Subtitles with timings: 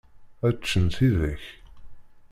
[0.47, 1.43] Ad ččen tidak.